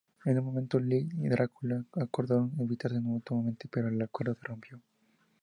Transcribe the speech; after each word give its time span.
En 0.25 0.39
un 0.39 0.45
momento, 0.45 0.79
Lilith 0.79 1.13
y 1.13 1.27
Drácula 1.29 1.85
acordaron 1.97 2.51
evitarse 2.59 2.99
mutuamente, 2.99 3.69
pero 3.71 3.89
el 3.89 4.01
acuerdo 4.01 4.33
se 4.33 4.47
rompió. 4.47 4.81